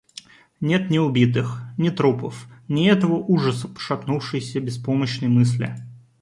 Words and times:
Нет 0.61 0.89
ни 0.89 0.97
убитых, 0.97 1.61
ни 1.77 1.91
трупов, 1.91 2.47
ни 2.67 2.87
этого 2.89 3.17
ужаса 3.19 3.67
пошатнувшейся 3.67 4.59
беспомощной 4.59 5.29
мысли. 5.29 5.75